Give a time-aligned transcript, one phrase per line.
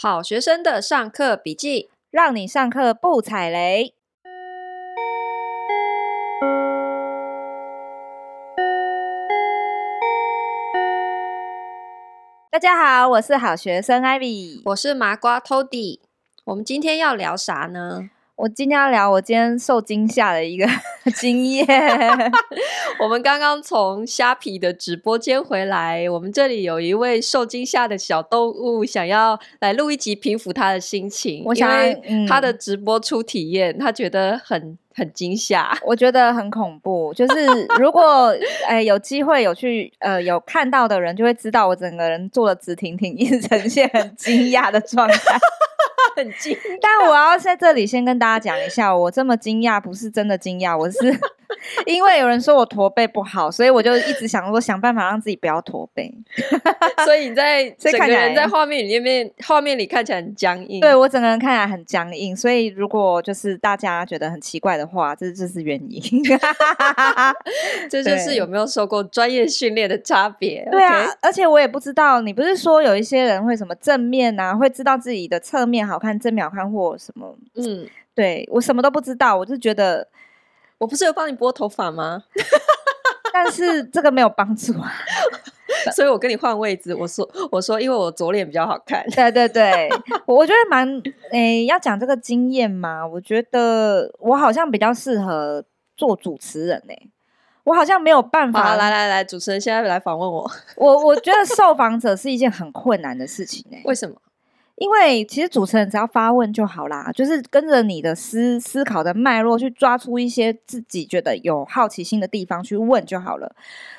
[0.00, 3.96] 好学生的上课笔记，让你上课不踩雷。
[12.48, 15.98] 大家好，我是好学生艾米我是麻瓜 Tody。
[16.44, 18.08] 我们今天要聊啥呢？
[18.38, 20.64] 我今天要聊我今天受惊吓的一个
[21.16, 21.66] 经验。
[23.02, 31.42] 我们刚刚从虾皮的直播间回来，我们这里有一位受惊吓的小动物，想要来录一集平复他的心情。
[31.46, 31.68] 我想
[32.28, 37.12] 他的直播初体验，嗯、他觉得很很惊吓，我觉得很恐怖。
[37.14, 37.44] 就是
[37.80, 38.32] 如果
[38.68, 45.36] 哎有机会有去呃有看到的人，就会知道我整个人坐的直挺挺，一直呈现很惊讶的状态。
[46.18, 50.98] 很惊，但我要在这里先跟大家讲一下，我这么惊讶不是真的惊讶，我是
[51.86, 56.12] 因为有人说我驼背不好，所以我就一直想说想办法让自己不要驼背。
[57.04, 60.80] 所以你在 整个人在画面里面，画面里看起来很僵硬。
[60.80, 66.00] 对，我整个人看起来很僵硬，所以如果就是大家觉得很奇怪的话，这这是原因。
[67.88, 70.68] 这就是有没有受过专业训练的差别。
[70.70, 76.18] 对啊，而且我也不知道，你不是说有一些人会什么正面啊，会知道自己的侧面好看。
[76.18, 80.04] 正面好看或什么，嗯，对我什么都不知道，我就觉得
[80.78, 82.22] 我不是有帮你拨头发吗？
[83.32, 84.90] 但是这个没有帮助啊，
[85.94, 86.94] 所以我跟你换位置。
[86.94, 89.04] 我说，我说，因为我左脸比较好看。
[89.10, 89.88] 对对对，
[90.26, 90.88] 我觉得蛮
[91.30, 95.62] 诶、欸，要讲这个经验嘛，我觉得我好像比较适合
[95.96, 97.10] 做主持人诶、欸，
[97.64, 98.74] 我好像没有办法。
[98.76, 100.50] 来来来，主持人现在来访问我。
[100.76, 104.16] 我我觉得受访者是一件很困难的事情诶、欸，为什么？
[104.80, 113.54] 因为其实主持人只要发问就好啦，就是跟着你的思思考的脉络去抓出一些自己觉得有好奇心的地方去问就好了，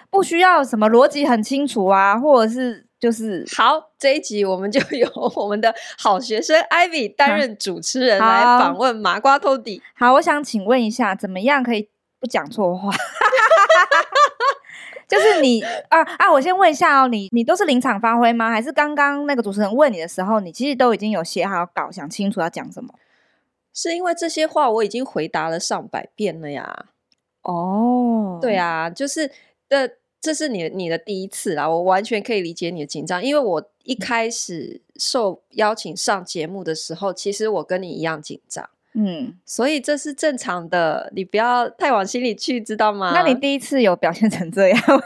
[0.10, 9.82] 不需要什么逻辑很清楚啊，或者是就是好，这一集我们就由我们的好学生 Ivy 担任主持人来访问麻瓜 Tody。
[9.96, 12.90] 好，我想请问一下，怎么样可以不讲错话？
[15.10, 15.60] 就是你
[15.90, 16.32] 啊啊！
[16.32, 18.52] 我先问一下哦，你你都是临场发挥吗？
[18.52, 22.94] 还是刚刚那个主持人问你的时候，你其实都已经有写好稿，想清楚要讲什么？
[23.74, 26.86] 是因为这些话我已经回答了上百遍了呀。
[27.42, 29.32] 哦，对啊，就是
[29.68, 38.70] 的，这是你你的第一次啦，我完全可以理解你的紧张，因为我一开始受邀请上节目的时候，其实我跟你一样紧张。
[38.94, 43.12] 嗯，所以这是正常的，你不要太往心里去，知道吗？
[43.14, 45.04] 那你第一次有表现成这样吗？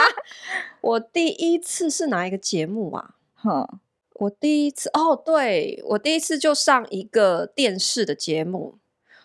[0.82, 3.14] 我第一次是哪一个节目啊？
[3.34, 3.66] 哼，
[4.14, 8.76] 我第一次哦，对，我第一次就上一个电视的节目，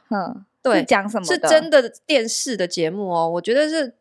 [0.07, 1.25] 哼，对，讲什么？
[1.25, 3.29] 是真的电视的节目哦。
[3.29, 3.93] 我觉得是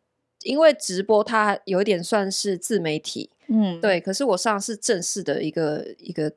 [0.44, 4.00] 因为直播它有一点算是自媒体，嗯，对。
[4.00, 6.32] 可是我上是正式的一个一个。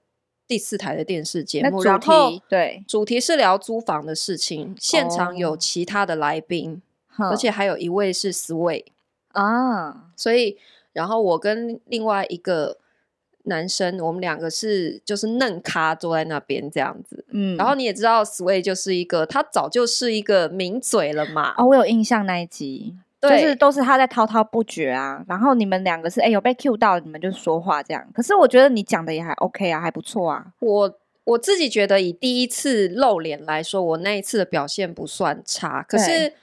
[0.48, 6.82] 第四台的电视节目，然后对，主题是聊租房的事情，现场有其他的来宾，
[7.18, 8.86] 哦、而且还有一位是 Sway
[9.30, 10.58] 啊，所以
[10.94, 12.78] 然后我跟另外一个
[13.44, 22.96] 男生，我们两个是就是嫩咖坐在那边这样子，嗯，然后你也知道 Sway 就是一个他早就是一个名嘴了嘛，哦，我有印象那一集。
[23.30, 28.06] 就是都是他在滔滔不绝啊，然后你们两个是哎、欸、有被 cue 到，你们就说话这样。
[28.14, 30.46] 可是我觉得你讲的也还 OK 啊，还不错啊。
[30.60, 35.84] 我我自己觉得以第一次露脸来说，我那一次的表现不算差。
[35.88, 36.34] 可是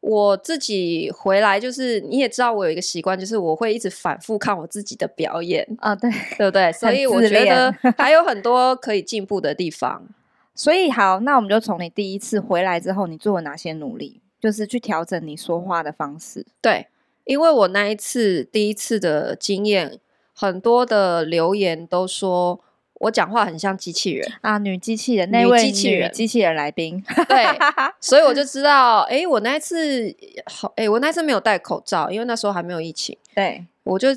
[0.00, 6.70] 我自己回来就是你也知道，我有一个习惯，就是我会一直反复看我自己的表演啊，对对不对？
[6.74, 10.06] 所以我觉得 还有很多可以进步的地方。
[10.54, 14.20] 所以好，那我们就从你第一次回来之后，你做了哪些努力？
[14.40, 16.46] 就是去调整你说话的方式。
[16.60, 16.86] 对，
[17.24, 19.98] 因为我那一次第一次的经验，
[20.34, 22.60] 很多的留言都说
[22.94, 27.02] 我讲话很像机器人啊，女机器人，那位机器人机器人来宾。
[27.28, 27.44] 对，
[28.00, 30.14] 所以我就知道，哎，我那一次
[30.46, 33.16] 好，哎，我那次没有戴口罩，因为那时候还没有疫情。
[33.34, 34.08] 对，我就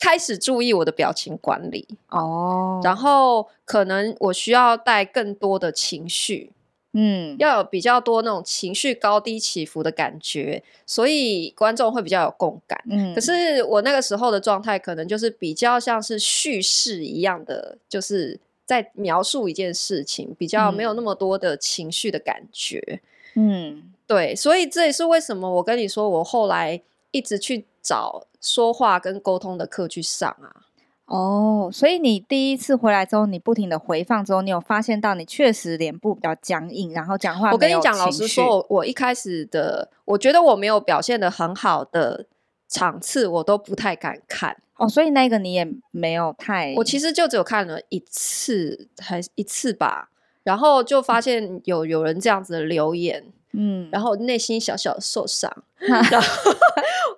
[0.00, 6.50] 开始注意我的表情管理哦，然后可能我需要带更多的情绪。
[6.96, 12.80] 嗯，要有比较多那种情绪高低起伏的感觉，所以观众会比较有共感。
[12.88, 23.00] 嗯，可是我那个时候的状态可能就是比较像是叙事一样的，就是在描述一件事情，比较没有那么多的情绪的感觉。
[23.34, 26.80] 嗯，对，所以这也是为什么我跟你说，我后来
[27.10, 30.63] 一直去找说话跟沟通的课去上啊。
[31.06, 37.52] 哦，所以你第一次回来之后，你不停的回放之后，你有发现到你确实脸部比较僵硬，然后讲话。
[37.52, 42.24] 我跟你讲，老实说，我我一开始的，我觉得我没有表现的很好的
[42.68, 44.56] 场次，我都不太敢看。
[44.76, 46.72] 哦，所以那个你也没有太……
[46.76, 50.08] 我其实就只有看了一次，还一次吧，
[50.42, 55.54] 然后就发现有有人这样子的留言，嗯，然后内心小小的受伤，
[56.10, 56.52] 然后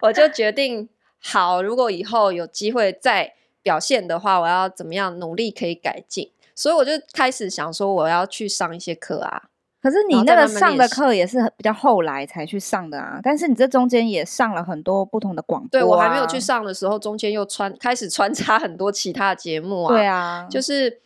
[0.02, 0.86] 我就决定，
[1.22, 3.32] 好，如果以后有机会再
[3.66, 9.42] 表现的话，我要怎么样努力可以改进，所以我就开始想说，我要去上一些课啊。
[9.82, 15.70] 可是你那个上的课也是比较后来才去上的啊，但是你这中间也上了很多不同的广播啊。
[15.72, 19.92] 对，我还没有去上的时候，中间又穿开始穿插很多其他节目啊。
[19.92, 21.00] 对啊，就是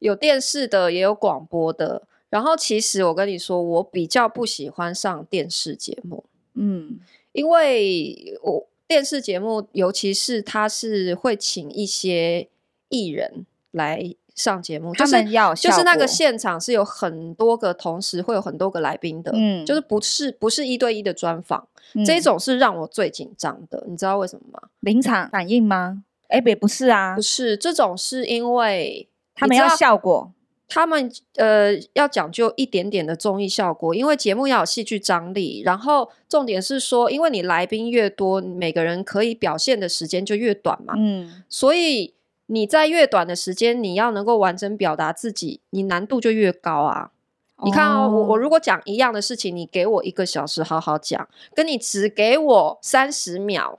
[0.00, 2.02] 有电视的，也有广播的。
[2.28, 7.00] 然后其实我跟你说，我比较不喜欢上电视节目，嗯，
[7.32, 12.48] 因为我电视节目，尤其是他是会请一些
[12.88, 14.16] 艺人来。
[14.36, 24.68] 上节目，他们要就是那个现场是有很多个同时会有很多个来宾的，嗯，就是不是不是一对一的专访，嗯，这种是让我最紧张的，你知道为什么吗？
[24.80, 26.04] 临场反应吗？
[26.28, 30.32] 哎，不是啊，不是这种，是因为他们要效果，
[30.70, 42.14] 他们呃要讲究一点点的综艺效果，因为节目要有戏剧张力，然后重点是说，因为你来宾越多，每个人可以表现的时间就越短嘛，嗯，所以。
[42.52, 47.12] 你在越短的时间，你要能够完整表达自己，你难度就越高啊！
[47.54, 53.78] 哦、你看哦，我我如果讲一样的事情，你给我一个小时好好讲，跟你只给我三十秒，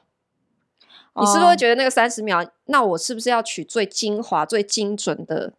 [1.11, 5.51] 哦、你是不是会觉得那个三十秒，那我是不是要取最精华、最精准的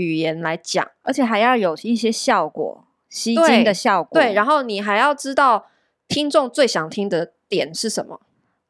[0.00, 4.20] 语言来讲，而且还要有一些效果，吸睛的效果。
[4.20, 5.66] 对，然后你还要知道
[6.08, 8.20] 听众最想听的点是什么，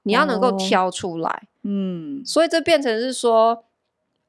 [0.03, 1.31] 你要能够挑出来。
[1.31, 3.65] 哦、嗯，所以这变成是说。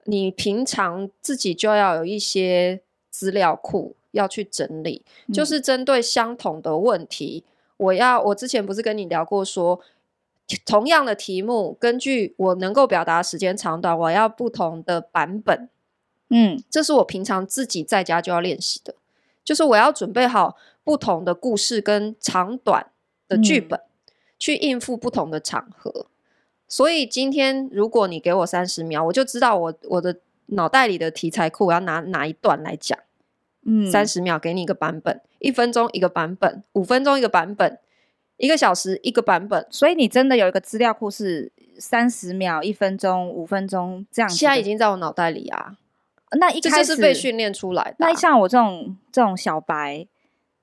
[0.06, 2.81] 你平常自己就要有一些
[3.12, 7.44] 资料库要去整理，嗯、就是针对相同的问题，
[7.77, 9.80] 我要我之前不是跟你聊过说，
[10.65, 15.69] 同样的题目，根据我能够表达时间长短，我要不同的版本。
[16.31, 18.95] 嗯，这是我平常自己在家就要练习的，
[19.44, 22.88] 就是我要准备好不同的故事跟长短
[23.28, 26.07] 的剧本，嗯、去应付不同的场合。
[26.69, 32.98] 所以今天，如果你给我三十秒，我就知道我我的脑袋里的题材库，我要拿哪一段来讲。
[33.66, 37.77] 嗯，三十秒给你一个版本，一分钟一个版本，五分钟一个版本，
[38.38, 39.68] 一个小时一个版本。
[39.69, 44.38] 所以你真的有一个资料库是三十秒、一分钟、五分钟这样子。
[44.38, 45.77] 现在已经在我脑袋里啊。
[46.39, 48.10] 那一开始是被训练出来的啊。
[48.10, 50.07] 那像我这种这种小白，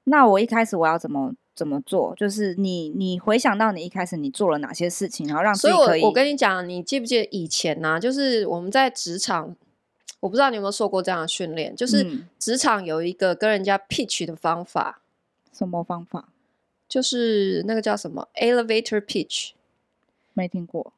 [0.05, 1.35] 那我一开始我要怎么？
[1.59, 2.15] 怎么做？
[2.15, 5.85] 就是你，你回想到你一开始你做了哪些事情，然后让自己可以。
[5.87, 7.99] 所以我，我跟你讲，你记不记得以前呢、啊？
[7.99, 9.56] 就是我们在职场，
[10.20, 15.00] 我不知道你有没有受过这样的训练，就是职场有一个跟人家 pitch 的方法。
[15.53, 16.29] 什么方法？
[16.88, 19.50] 就是那个叫什么 elevator pitch？
[20.35, 20.93] 没听过。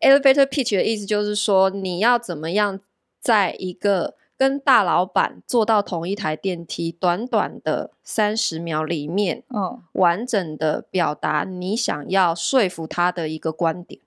[0.00, 2.80] elevator pitch 的意思就是说，你要怎么样
[3.20, 4.14] 在一个。
[4.40, 14.00] 跟大老板坐到同一台电梯，短短的三十秒里面，嗯，完整的表达你想要说服他的一个观点。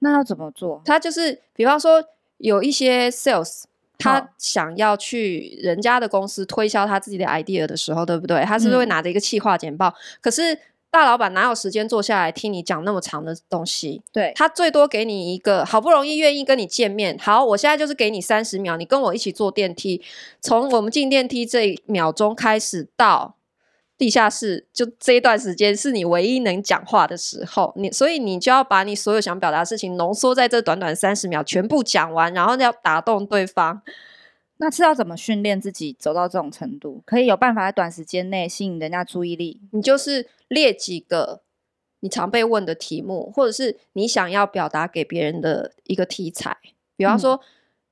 [0.00, 0.82] 那要怎么做？
[0.84, 2.02] 他就是，比方说
[2.38, 3.62] 有一些 sales，
[3.96, 8.42] 他想要去人家的公司推销他自己的 idea 的时候，对不对？
[8.42, 9.90] 他是不是会拿着一个企划简报？
[9.90, 10.58] 嗯，可是。
[10.96, 14.00] 大老板哪有时间坐下来听你讲那么长的东西？
[14.14, 20.00] 对，他最多给你一个，好不容易愿意跟你见面，好，我现在就是给你三十秒，你跟我一起坐电梯，
[20.40, 23.36] 从我们进电梯这一秒钟开始到
[23.98, 33.82] 地下室，就这一段时间是你唯一能讲话的时候，你所以你就要把你所有想表达的事情浓缩在这短短三十秒全部讲完，然后要打动对方。
[34.58, 39.60] 那是要怎么训练自己走到这种程度，可以有办法在短时间内吸引人家注意力？
[39.72, 41.42] 你就是列几个
[42.00, 46.56] 你常被问的题目，或者是你想要表达给别人的一个题材。
[46.96, 47.40] 比方说，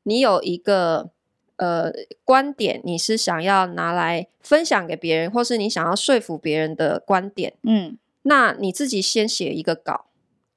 [0.04, 1.10] 你有一个、
[1.56, 1.92] 嗯、呃
[2.24, 7.52] 观点，你是想要拿来分享给别人，或是你想要说服别人的观点。
[7.62, 10.06] 嗯，那你自己先写一个稿，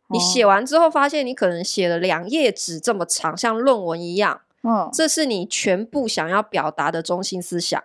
[0.10, 4.40] 你写完之后发现你可能写了两页纸这么长，像论文一样。
[4.64, 7.82] 嗯，这是你全部想要表达的中心思想。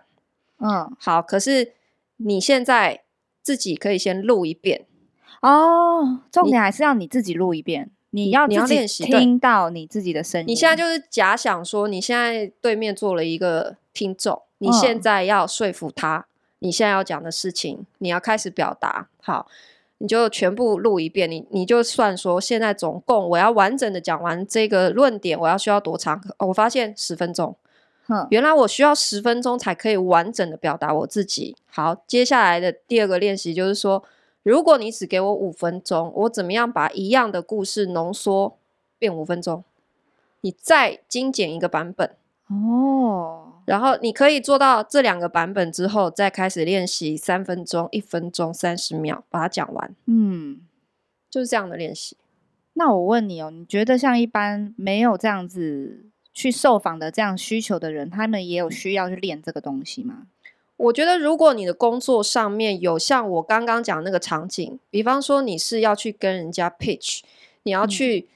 [0.59, 1.73] 嗯，好，可是
[2.17, 3.03] 你现在
[3.41, 4.85] 自己可以先录一遍
[5.41, 6.21] 哦。
[6.31, 10.47] 重点还是要你自己录一遍，你，你要你要练习听到你自己的声音。
[10.47, 16.25] 你现在就是假想说，你现在对面坐了一个听众，你现在要说服他，嗯，
[16.59, 19.07] 你现在要讲的事情，你要开始表达。
[19.21, 19.47] 好。
[20.03, 26.21] 你就全部录一遍，你你就算说现在总共我要完整的讲完这个论点，我要需要多长？
[26.39, 27.55] 哦，我发现十分钟，
[28.07, 31.55] 哼，原来我需要十分钟才可以完整的表达我自己。
[31.71, 34.03] 好，接下来的第二个练习就是说，
[34.43, 38.57] 如果你只给我五分钟，我怎么样把一样的故事浓缩
[38.99, 39.63] 变五分钟，
[40.41, 42.11] 你再精简一个版本
[42.49, 49.95] 哦，然后你可以做到这两个版本之后，再开始练习三分钟、一分钟、三十秒，把它讲完。
[50.05, 50.61] 嗯，
[51.29, 52.17] 就是这样的练习。
[52.73, 60.27] 那我问你哦，你觉得像一般没有这样子去受访的这样需求的人，他们也有需要去练这个东西吗？
[60.75, 67.21] 我觉得，如果你的工作上面有像我刚刚讲那个场景，比方说你是要去跟人家 pitch，
[67.61, 68.27] 你要去、嗯、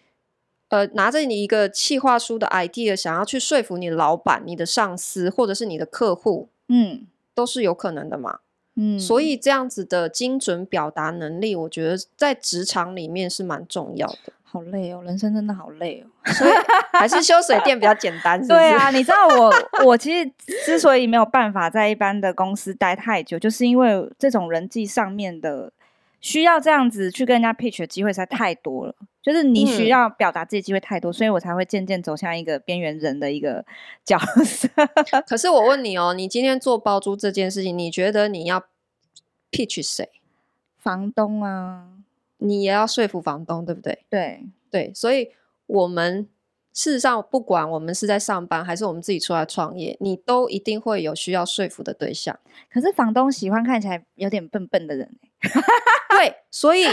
[0.70, 8.40] 呃拿着你一个企划书的 idea，想要去说服你的老板、你的上司或者是你的客户，嗯，都是有可能的嘛。
[8.76, 14.34] 嗯，所以这样子的精准表达能力，我觉得在职场里面是蛮重要的。
[14.50, 16.52] 好累哦，人生真的好累哦， 所以
[16.94, 18.50] 还是修水电比较简单是是？
[18.50, 20.32] 对啊，你知道我我其实
[20.66, 25.72] 之所以没有办法在一般的公司待太久，就是因为这种人际上面的
[26.20, 33.66] 需要这样子去跟人家 pitch 的机会实在太多了，就是你需要表达自己机会太多，嗯，所以我才会渐渐走向一个边缘人的一个
[34.04, 34.68] 角色。
[35.28, 38.66] 可是我问你哦，你今天做包租这件事情，你觉得你要
[39.52, 40.10] pitch 谁？
[40.78, 41.90] 房东啊？
[42.40, 44.06] 你也要说服房东，对不对？
[44.10, 45.32] 对对，所以
[45.66, 46.28] 我们
[46.72, 52.40] 事实上不管我们是在上班，还是我们自己出来创业，你都一定会有需要说服的对象。
[52.72, 55.16] 可是房东喜欢看起来有点笨笨的人，
[56.10, 56.86] 对，所以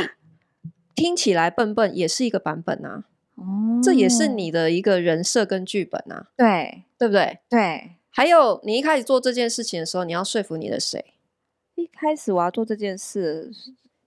[0.94, 3.04] 听起来笨笨也是一个版本啊。
[3.36, 6.28] 哦，这也是你的一个人设跟剧本啊。
[6.36, 7.38] 对，对不对？
[7.48, 7.92] 对。
[8.10, 11.04] 还有，你一开始做这件事情的时候，你要说服你的谁？
[11.74, 13.50] 一开始我要做这件事。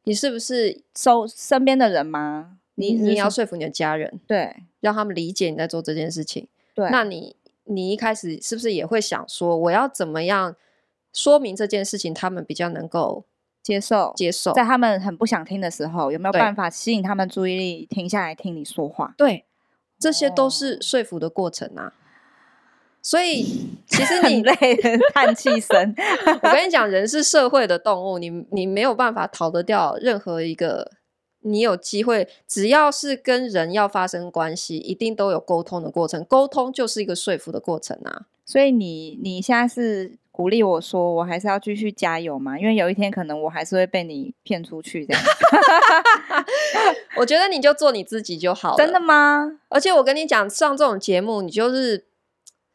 [0.03, 2.59] 你是不是收身边的人吗？
[2.75, 6.47] 你你要说服你的家人，对，让他们理解你在做这件事情。
[6.73, 10.55] 对，那你你一开始是不是也会想说，我要怎么样
[11.11, 13.25] 说明这件事情，他们比较能够
[13.67, 14.13] 接受？
[14.15, 19.13] 接受，在他们很不想听的时候，有没有办法吸引他们注意力，停下来听你说话？
[19.17, 19.43] 对，
[19.99, 21.91] 这些都是说服的过程啊。
[23.01, 23.43] 所以，
[23.85, 25.93] 其实你累的叹气声。
[26.41, 30.91] 我跟你讲，人是社会的动物，你你没有办法逃得掉任何一个。
[31.41, 36.25] 你有机会，只要是跟人要发生关系，一定都有沟通的过程。
[36.25, 38.25] 沟通就是一个说服的过程啊。
[38.45, 42.59] 所以你你现在是鼓励我说，我还是要继续加油嘛？
[42.59, 45.23] 因为有一天可能我还是会被你骗出去这样。
[47.17, 48.77] 我觉得你就做你自己就好了。
[48.77, 49.59] 真的吗？
[49.69, 52.05] 而且我跟你讲，上这种节目，你就是。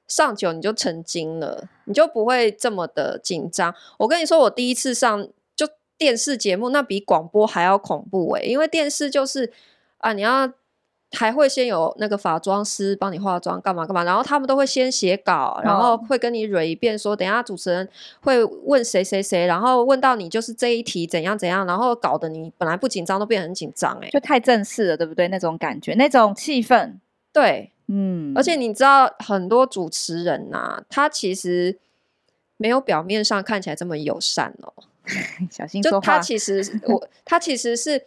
[0.08, 3.74] 上久你就成精了，你就不会这么的紧张。
[3.96, 5.26] 我跟你说，我第一次上
[5.56, 5.66] 就
[5.96, 9.50] 电视节目，那比广播还要恐怖诶、欸，因为电视就是
[9.98, 10.52] 啊，你要
[11.12, 17.88] 还会先有那个法妆师帮你化妆，干嘛干嘛，然后他们都会先写稿，然后会跟你蕊一遍，说等一下主持人
[18.20, 25.28] 会问谁谁谁，然后问到你就是这一题怎样怎样，然后搞得你本来不紧张都变得很紧张哎，就太正式了，对不对？
[25.28, 26.94] 那种感觉，那种气氛，
[27.32, 27.70] 对。
[27.88, 31.78] 嗯，而且你知道很多主持人呐、啊，他其实
[32.56, 34.72] 没有表面上看起来这么友善哦。
[35.50, 36.00] 小心说话。
[36.00, 38.06] 就他其实我他其实是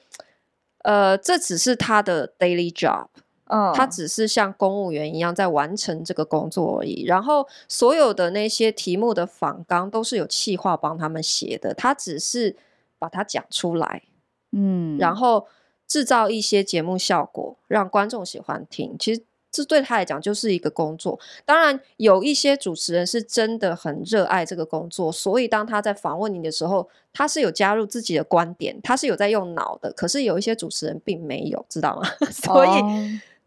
[0.85, 3.07] 呃，这只是他的 daily job，
[3.45, 7.03] 嗯，他只是像公务员一样在完成这个工作而已。
[7.03, 12.55] 然后所有的那些题目的访纲都是有企划帮他们写的，他只是
[12.99, 14.03] 把它讲出来，
[14.51, 15.47] 嗯，然后
[15.87, 18.95] 制造一些节目效果，让观众喜欢听。
[18.99, 19.23] 其实。
[19.55, 21.17] 这对他来讲就是一个工作。
[21.45, 29.93] 当然，有一些主持人是真的很热爱这个工作，所以当他在访问你的时候，他是有加入自己的观点，他是有在用脑的。
[29.93, 32.09] 可是有一些主持人并没有，知道吗？
[32.29, 32.91] 所以，oh.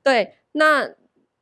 [0.03, 0.88] 对，那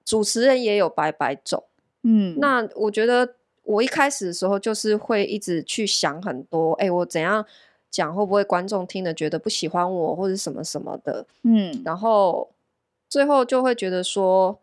[0.04, 1.64] 主持人也有白白走。
[2.02, 7.46] 嗯，那我觉得我一开始的时候就是会一直去想很多，哎，我怎样
[7.90, 11.24] 讲会不会观众听了觉得不喜欢我，或者什么什么的。
[11.44, 12.50] 嗯，然后。
[13.16, 14.60] 最后就会觉得说，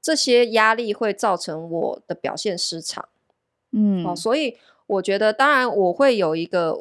[0.00, 3.08] 这些压力会造成我的表现失常，
[3.70, 4.56] 嗯，哦，所以
[4.88, 6.76] 我觉得，当然我会有一个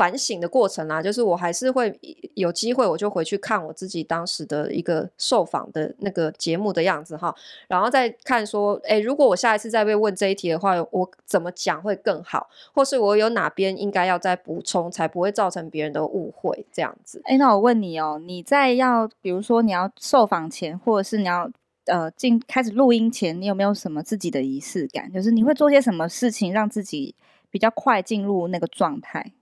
[0.00, 1.94] 反省的过程啦，就是我还是会
[2.32, 7.34] 有机会，我就回去看我自己当时的一个受访的那个节目的样子哈，
[7.68, 17.20] 然后再看说，诶，如果我下一次再被问这一题的话，我怎么讲会更好，或是我有哪边应该要再补充，才不会造成别人的误会这样子。
[17.26, 21.50] 诶，那我问你哦，你在要比如说你要受访前，或者是你要
[21.84, 25.12] 呃进开始录音前，你有没有什么自己的仪式感？
[25.12, 27.14] 就是你会做些什么事情让自己
[27.50, 29.32] 比较快进入那个状态？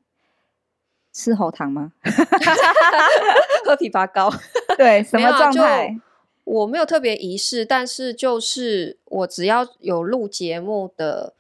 [1.13, 1.93] 吃喉糖吗？
[3.65, 4.33] 喝枇杷膏？
[4.77, 5.99] 对，什么状态？
[6.45, 11.35] 我没有特别仪式，但是就是我只要有录节目的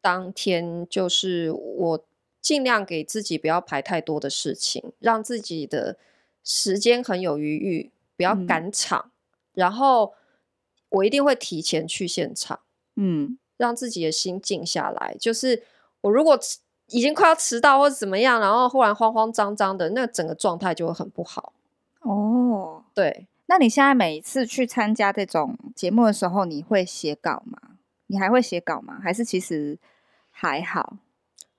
[0.00, 2.04] 当天，就是我
[2.40, 5.96] 尽量给自己不要排太多的事情，让自己的
[6.42, 9.06] 时间很有余裕，不要赶场。
[9.06, 9.10] 嗯
[9.54, 10.14] 然后
[10.88, 12.58] 我一定会提前去现场，
[12.96, 15.16] 嗯，让自己的心静下来。
[15.20, 15.62] 就是
[16.00, 16.36] 我如果
[16.94, 21.52] 已经快要迟到或者怎么样，然后忽然慌慌张张的，那整个状态就会很不好。
[22.02, 23.26] 哦，对。
[23.46, 27.58] 那你现在每一次去参加这种节目的时候，你会写稿吗？
[28.06, 29.00] 你还会写稿吗？
[29.02, 29.76] 还是其实
[30.30, 30.96] 还好？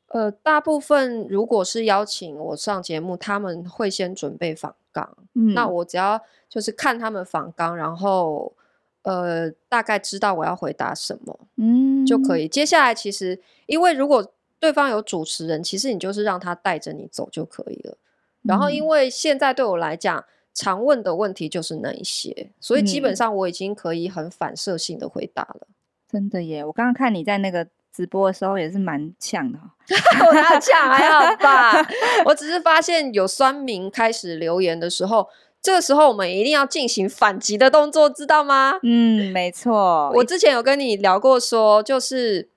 [0.08, 8.54] 呃，大部分如果是邀请我上节目，他们会先准备访纲，嗯，那我只要就是看他们访纲，然后
[9.02, 12.48] 呃大概知道我要回答什么，嗯，就可以。
[12.48, 14.32] 接下来其实因为如果
[14.66, 17.98] 对方有主持人，其实你就是让他带着你走就可以了。
[18.42, 20.26] 然后因为现在对我来讲。
[20.58, 25.68] 常问的问题就是那一些，所以基本上我已经可以很反射性的回答了。
[25.68, 25.76] 嗯、
[26.10, 26.64] 真的耶！
[26.64, 29.60] 我刚刚看你在那个直播的时候也是蛮呛的，
[30.26, 30.90] 我哪有呛？
[30.90, 31.86] 还好吧？
[32.28, 35.28] 我只是发现有酸民开始留言的时候，
[35.62, 38.80] 这个时候我们一定要进行反击的动作，知道吗？
[38.82, 40.10] 嗯，没错。
[40.16, 42.48] 我之前有跟你聊过说，说就是，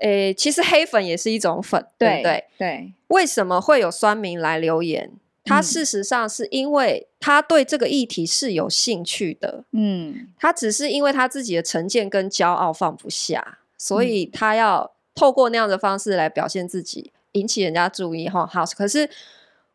[0.00, 2.44] 诶、欸，其实黑粉也是一种粉，对，对不对？
[2.58, 2.92] 对。
[3.08, 5.12] 为什么会有酸民来留言？
[5.44, 18.44] 他事实上是因为他对这个议题是有兴趣的，嗯，他只是因为他自己的成见跟骄傲放不下，所以他要透过那样的方式来表现自己，引起人家注意哈。
[18.44, 19.08] 好，可是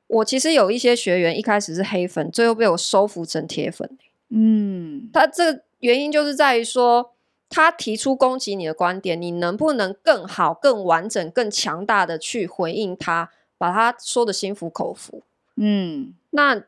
[0.07, 3.89] 我其实有一些学员一开始是黑粉，最后被我收服成铁粉，
[4.29, 7.13] 嗯，他这个原因就是在于说，
[7.51, 15.22] 他提出攻击你的观点，你能不能更好、更完整、更强大的去回应他，把他说的心服口服。
[15.58, 16.63] 嗯，那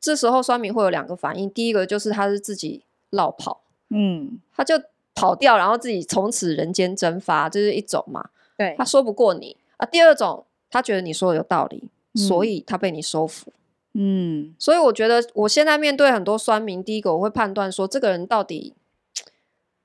[0.00, 4.80] 这时候酸民会有两个反应，第一个就是他是自己落跑，嗯，他就
[5.14, 8.30] 跑掉，然后自己从此人间蒸发，这是一种嘛。
[8.56, 9.86] 对，他说不过你啊。
[9.86, 13.52] 第二种，他觉得你说的有道理，嗯，所以他被你收服。
[13.92, 18.74] 嗯，所以我觉得我现在面对很多酸民，第一个我会判断说，这个人到底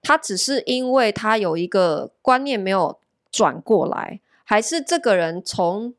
[0.02, 3.00] 他只是因为他有一个观念没有
[3.32, 5.94] 转过来，还是这个人从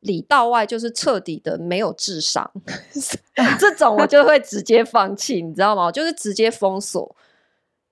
[0.00, 2.52] 里到外就是彻底的没有智商，
[3.58, 5.90] 这种我就会直接放弃，你知道吗？
[5.90, 7.16] 就是直接封锁，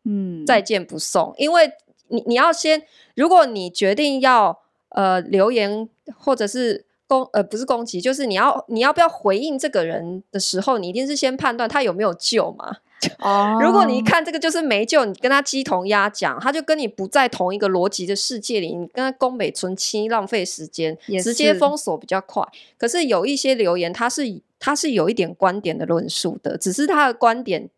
[0.05, 1.35] 嗯，再见不送。
[1.37, 1.73] 因为
[2.09, 2.85] 你你要先，
[3.17, 12.77] 如果你决定要呃留言或者是攻呃不是攻击，就是你要你要不要回应这个人的时候，你一定是先判断他有没有救嘛。
[13.19, 22.43] 哦， 如果你一看这个就是没救，你跟他鸡同鸭讲，他就跟你不在同一个逻辑的世界里，你跟他宫北存期浪费时间，直接封锁比较快。
[22.79, 27.69] 可是有一些留言，他是他是有一点观点的论述的，只是他的观点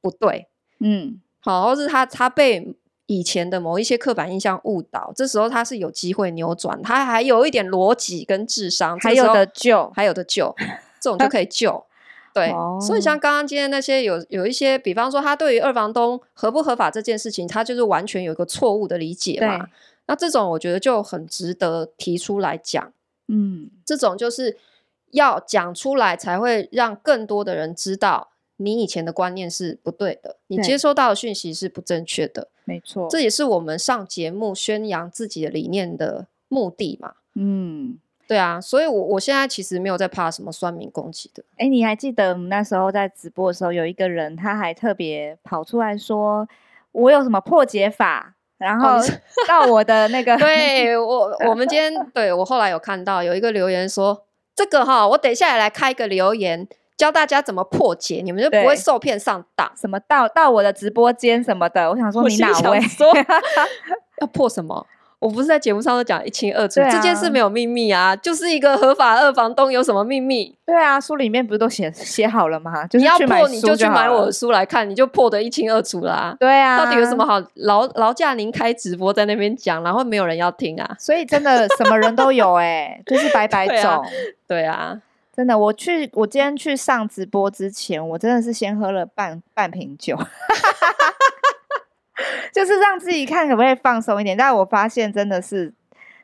[0.00, 0.46] 不对，
[0.78, 2.74] 嗯，好，或是他他被
[3.06, 10.54] 以前的某一些刻板印象误导，这时候他是有机会扭转，他还有一点逻辑跟智商，还有的救，还有的救，
[11.00, 11.84] 这种就可以救。
[12.32, 19.68] 对，所以像刚刚今天那些有有一些，比方说他对于二房东合不合法这件事情，他就是完全有一个错误的理解嘛。
[20.06, 22.92] 那这种我觉得就很值得提出来讲。
[23.28, 24.56] 嗯，这种就是
[25.10, 32.48] 要讲出来，才会让更多的人知道你以前的观念是不对的，你接收到的讯息是不正确的。
[32.64, 37.14] 没错，这也是我们上节目宣扬自己的理念的目的嘛。
[37.34, 37.98] 嗯。
[38.30, 41.42] 对啊，所以我，我我现在其实没有在怕什么酸民攻击的。
[41.58, 46.46] 哎，你还记得我们那时候在直播的时候，有一个人他还特别跑出来说，
[46.92, 49.00] 我有什么破解法，然后
[49.48, 59.68] 到我的那个，对 我，我们今天对我后来有看到有一个留言说，这个哈，我等一下来开一个留言，教大家怎么破解，你们就不会受骗上当。
[59.76, 62.80] 什么到到我的直播间什么的，我想说你哪位？
[62.82, 63.12] 说
[64.22, 64.86] 要破什么？
[65.20, 70.56] 我不是在节目上都讲一清二楚，啊，这件事没有秘密啊，就是一个合法二房东，有什么秘密？
[70.64, 72.86] 对啊，书里面不是都写写好了吗？
[72.86, 76.34] 就是，你要破你就去买我的书来看，你就破得一清二楚啦。
[76.40, 80.96] 对啊，到底有什么好劳劳驾您开直播在那边讲，然后没有人要听啊？
[80.98, 83.74] 所以真的什么人都有哎， 欸，就是白白走。
[83.76, 84.02] 对啊，
[84.48, 84.98] 对啊，
[85.36, 90.16] 真的，我去我今天去上直播之前，我真的是先喝了半半瓶酒。
[92.52, 95.72] 就是让自己看可不可以放松一点，但我发现真的是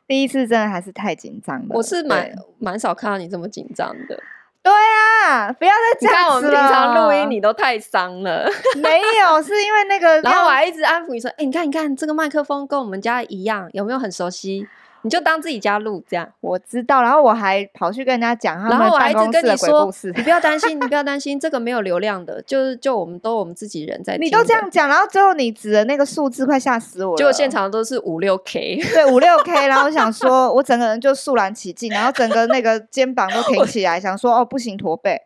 [0.06, 1.66] 第一次，真的还是太紧张了。
[1.70, 4.20] 我是蛮蛮少看到你这么紧张的。
[4.62, 6.34] 对啊，不要再这样子了。
[6.34, 8.50] 我们平常录音，你都太伤了。
[8.82, 14.66] 没有，是因为那个， 然后我还一直安抚你说：“哎、欸，你看，你看这个麦克风跟我们家一样，有没有很熟悉？”
[15.06, 16.28] 你就当自己家录这样。
[16.40, 20.12] 我知道，然后我还跑去跟人家讲他们办公室的鬼故事。
[20.16, 24.16] 你不要担心，你不要担心，这个没有流量的，就是就我们都我们自己人在。
[24.16, 27.16] 你都这样讲，然后最后你指的那个数字快吓死我了。
[27.16, 35.16] 结果现场都是五六 K， 对五六 K，然后我想说，我整个人就肃然起敬，然后整个那个肩膀都挺起来，想说哦不行驼背，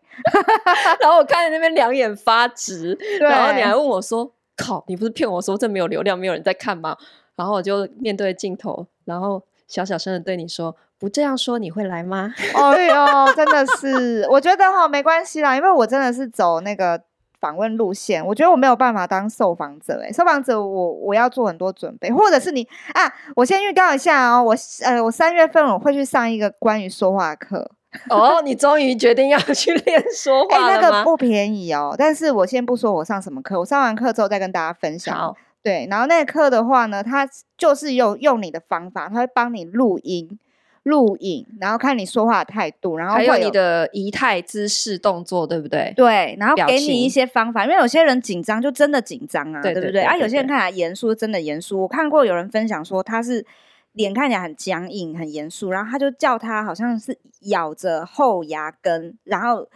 [1.01, 4.33] 然后我看着那边两眼发直， 然后你还问我说。
[4.63, 4.85] 靠！
[4.89, 6.95] 你不是骗我说这没有流量，没有人在看吗？
[7.35, 17.01] 然后我就面对镜头，然后小小声的对你说：“不这样说，你会来吗？”哎呦，真的是，我觉得哈没关系啦，因为我真的是走那个
[17.41, 20.09] 访问路线，我觉得我没有办法当受访者、欸。
[20.09, 27.71] 诶受访者我我要做很多准备，或者是你啊，我先预告一下哦，我呃我三月份我会去上一个关于说话课。
[28.09, 30.69] 哦，你终于决定要去练说话了吗？
[30.69, 35.37] 欸，那个不便宜哦，但是我先不说我上什么课，我上完课之后再跟大家分享。
[35.61, 40.39] 好，对，然后那个课的话呢，他就是用用你的方法，他会帮你录音、
[40.83, 45.93] 录影，然后看你说话的态度，然后还有你的仪态、姿势、动作，对不对？
[45.97, 51.83] 对，然后给你一些方法，因为有些人紧张就真的紧张啊，对，对不对，啊，有些人看起来严肃，真的严肃。
[51.83, 53.47] 我看过有人分享说他是。
[53.95, 59.69] 脸看起来很僵硬、很严肃，然后他就叫他好像是咬着后牙根，然后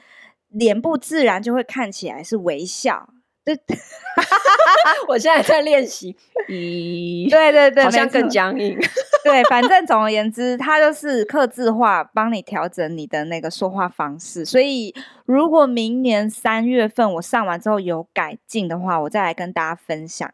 [0.51, 3.09] 脸部自然就会看起来是微笑。
[3.45, 3.59] 对，
[5.09, 6.17] 我现在在练习，
[6.49, 8.79] 咦，对对对，好像更僵硬。
[9.23, 14.45] 对，反正总而言之，它就是客制化，帮你调整你的那个说话方式。
[14.45, 14.95] 所以
[15.27, 20.31] 如果明年三月份我上完之后有改进的话，我再来跟大家分享。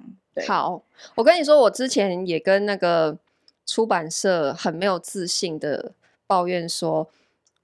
[0.47, 0.83] 好，
[1.17, 3.19] 我跟你说，我之前也跟那个。
[3.67, 5.93] 出版社很没有自信的
[6.27, 7.09] 抱怨说：“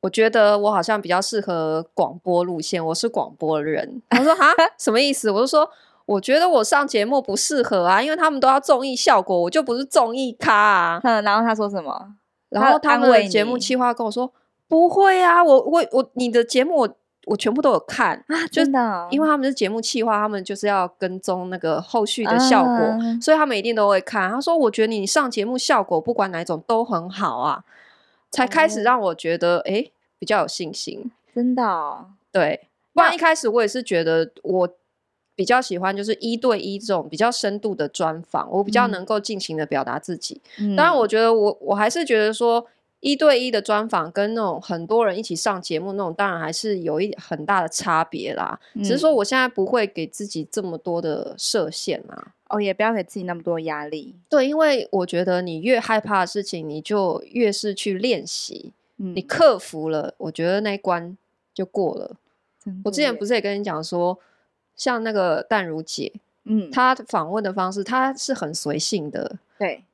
[0.01, 4.47] 我觉得我好像比较适合广播路线，我是广播人。”他说：“哈，
[4.79, 5.69] 什么意思？”我就说
[6.07, 12.15] ：“我觉得我上节目不适合啊，因为他们都要综艺效果，我就不是综艺咖啊。”然后他说什么？
[12.49, 14.33] 然后他们的节目企划跟我说
[14.69, 16.89] ：“不会啊，我我我，你的节目我。”
[17.27, 24.31] 我全部都有看啊，真的，因为他们是节目企划，他们就是要跟踪那个后续的效果，啊，所以他们一定都会看。
[24.31, 27.65] 他说：“我觉得你上节目效果不管哪一种都很好啊。”
[28.37, 31.11] 才开始让我觉得哎，欸，比较有信心。
[31.35, 34.69] 真的，哦，对，不然一开始我也是觉得我
[35.35, 40.41] 比较喜欢就是一对一这种比较深度的专访，我比较能够尽情的表达自己。
[40.59, 42.67] 嗯，当然，我觉得我我还是觉得说。
[43.07, 48.59] 一对一的专访跟那种很多人一起上节目那种，当然还是有一很大的差别啦。
[48.75, 52.33] 嗯、只是说我现在不会给自己这么多的设限啊。
[52.49, 54.17] 哦，也不要给自己那么多压力。
[54.29, 58.73] 对，因为我觉得你越害怕的事情，你就越是去练习。
[58.99, 61.17] 嗯，你克服了，我觉得那一关
[61.55, 62.17] 就过了。
[62.85, 64.19] 我之前不是也跟你讲说，
[64.75, 66.13] 像那个淡如姐，
[66.45, 69.37] 嗯，她访问的方式，她是很随性的。
[69.59, 69.85] 对。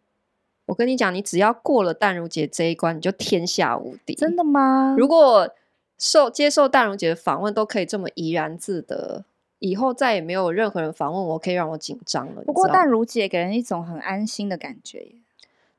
[0.67, 4.15] 我跟你讲，你只要过了淡如姐这一关，你就天下无敌。
[4.15, 4.95] 真的吗？
[4.97, 5.49] 如果
[5.99, 9.25] 受接受淡如姐的访问都可以这么怡然自得，
[9.59, 12.43] 以后再也没有任何人访问我可以让我紧张了。
[12.43, 15.15] 不过淡如姐给人一种很安心的感觉耶。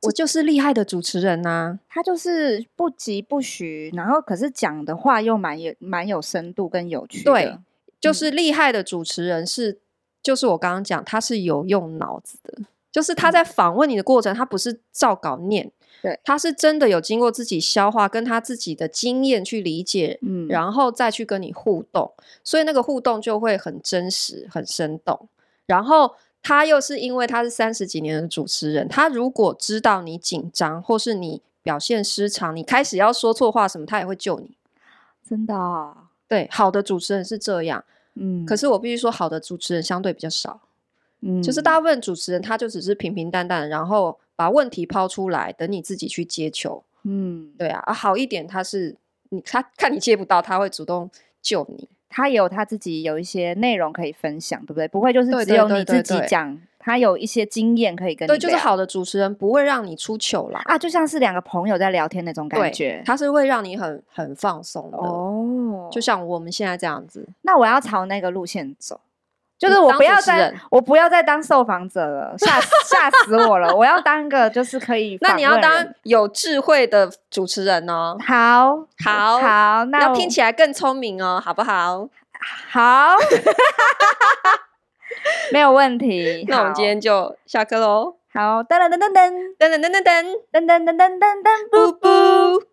[0.04, 7.32] 我就是厉害的主持人呐、啊，她就是不疾不徐，然后可是讲的话又蛮有蛮有深度跟有趣的。
[7.32, 7.58] 对，
[8.02, 9.80] 就是厉害的主持人是，嗯、
[10.22, 12.64] 就是我刚刚讲，他是有用脑子的。
[12.94, 15.72] 就是他在访问你的过程，他不是照稿念，
[16.04, 25.28] 对，他是真的有经过自己消化，跟他自己的经验去理解，嗯，然后再去跟你互动，所以那个互动就会很真实、很生动。
[25.66, 34.56] 然后他又是因为他是三十几年的主持人，他如果知道你紧张，或是你表现失常，你开始要说错话什么，他也会救你。
[35.28, 36.10] 真的啊？
[36.28, 37.84] 对，好的主持人是这样，
[38.16, 40.60] 嗯，可是我必须说，好的主持人相对比较少。
[41.26, 46.84] 嗯，就是大部分主持人他就只是平平淡淡，然后把问题抛出来，等你自己去接球。
[47.04, 48.96] 嗯，对啊，啊好一点，他是
[49.30, 51.10] 你他看你接不到，他会主动
[51.42, 51.88] 救你。
[52.10, 54.88] 他也有他自己有一些内容可以分享，对不对？
[54.88, 58.28] 不会就是只有你自己讲，他有一些经验可以跟你。
[58.28, 60.62] 对，就是好的主持人不会让你出糗啦。
[60.66, 67.28] 啊，就像是两个朋友在聊天那种感觉，他是会让你很很放松的哦，就像我们现在这样子。
[67.42, 69.00] 那我要朝那个路线走。
[69.64, 73.74] 就是我不要再，我不要再当受访者了，吓吓死我了！
[73.74, 78.18] 我要当个就是可以，那你要当有智慧的主持人哦。
[78.20, 82.10] 好，好，好，那要听起来更聪明哦，好不好？
[82.70, 83.16] 好，
[85.54, 86.44] 没有问题。
[86.50, 88.18] 那我们今天就下课喽。
[88.34, 90.04] 好，噔噔噔噔噔噔噔噔噔
[90.52, 92.73] 噔噔噔噔噔噔，布布。